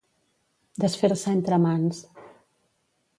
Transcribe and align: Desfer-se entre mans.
Desfer-se 0.83 1.33
entre 1.37 1.61
mans. 1.67 2.03